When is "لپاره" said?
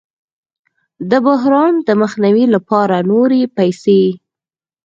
2.55-2.95